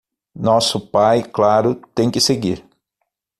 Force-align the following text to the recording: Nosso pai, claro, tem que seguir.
Nosso 0.35 0.79
pai, 0.89 1.21
claro, 1.21 1.75
tem 1.93 2.09
que 2.09 2.19
seguir. 2.19 2.65